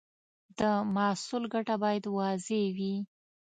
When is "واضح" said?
2.17-2.61